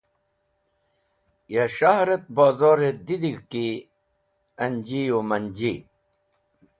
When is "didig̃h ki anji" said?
3.05-5.01